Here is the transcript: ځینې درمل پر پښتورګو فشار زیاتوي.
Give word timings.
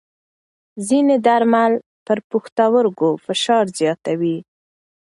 ځینې 0.87 1.15
درمل 1.27 1.73
پر 2.05 2.17
پښتورګو 2.29 3.09
فشار 3.25 3.65
زیاتوي. 3.79 4.37